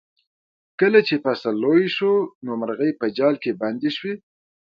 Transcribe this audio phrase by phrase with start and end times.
[0.79, 2.13] کله چې فصل لوی شو
[2.45, 4.13] نو مرغۍ په جال کې بندې شوې.